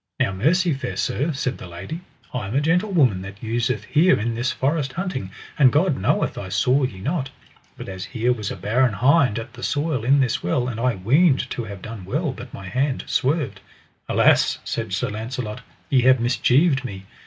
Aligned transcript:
Now 0.19 0.31
mercy, 0.33 0.73
fair 0.73 0.95
sir, 0.97 1.31
said 1.31 1.59
the 1.59 1.67
lady, 1.67 2.01
I 2.33 2.47
am 2.47 2.55
a 2.55 2.59
gentlewoman 2.59 3.21
that 3.21 3.43
useth 3.43 3.83
here 3.83 4.19
in 4.19 4.33
this 4.33 4.51
forest 4.51 4.93
hunting, 4.93 5.29
and 5.59 5.71
God 5.71 5.95
knoweth 5.95 6.39
I 6.39 6.49
saw 6.49 6.81
ye 6.81 6.99
not; 6.99 7.29
but 7.77 7.87
as 7.87 8.05
here 8.05 8.33
was 8.33 8.49
a 8.49 8.55
barren 8.55 8.93
hind 8.93 9.37
at 9.37 9.53
the 9.53 9.61
soil 9.61 10.03
in 10.03 10.19
this 10.19 10.41
well, 10.41 10.67
and 10.67 10.79
I 10.79 10.95
weened 10.95 11.47
to 11.51 11.65
have 11.65 11.83
done 11.83 12.03
well, 12.03 12.31
but 12.33 12.51
my 12.51 12.67
hand 12.67 13.03
swerved. 13.05 13.59
Alas, 14.09 14.57
said 14.63 14.91
Sir 14.91 15.11
Launcelot, 15.11 15.61
ye 15.91 16.01
have 16.01 16.17
mischieved 16.19 16.83
me. 16.83 17.05